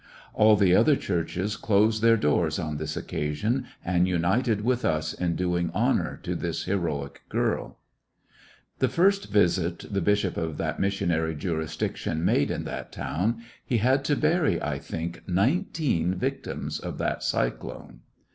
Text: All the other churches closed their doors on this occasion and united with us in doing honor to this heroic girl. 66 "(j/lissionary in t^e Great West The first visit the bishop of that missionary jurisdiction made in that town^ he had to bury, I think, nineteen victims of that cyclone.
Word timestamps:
All 0.33 0.55
the 0.55 0.75
other 0.75 0.95
churches 0.95 1.55
closed 1.55 2.01
their 2.01 2.17
doors 2.17 2.57
on 2.57 2.77
this 2.77 2.97
occasion 2.97 3.67
and 3.85 4.07
united 4.07 4.61
with 4.61 4.83
us 4.83 5.13
in 5.13 5.35
doing 5.35 5.69
honor 5.75 6.19
to 6.23 6.33
this 6.33 6.63
heroic 6.63 7.21
girl. 7.29 7.77
66 8.79 8.79
"(j/lissionary 8.79 8.79
in 8.79 8.79
t^e 8.79 8.79
Great 8.79 8.79
West 8.79 8.79
The 8.79 8.95
first 9.29 9.31
visit 9.31 9.93
the 9.93 10.01
bishop 10.01 10.37
of 10.37 10.57
that 10.57 10.79
missionary 10.79 11.35
jurisdiction 11.35 12.25
made 12.25 12.49
in 12.49 12.63
that 12.63 12.91
town^ 12.91 13.41
he 13.63 13.77
had 13.77 14.03
to 14.05 14.15
bury, 14.15 14.59
I 14.59 14.79
think, 14.79 15.21
nineteen 15.27 16.15
victims 16.15 16.79
of 16.79 16.97
that 16.97 17.21
cyclone. 17.21 17.99